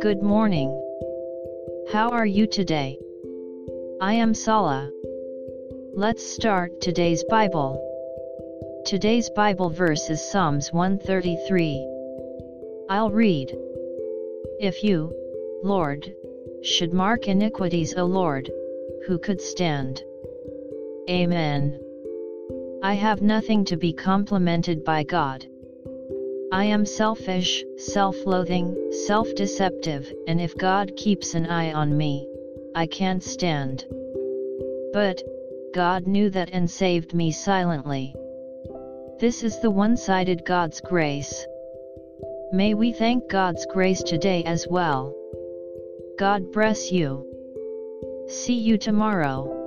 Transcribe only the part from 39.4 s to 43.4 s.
is the one-sided God's grace. May we thank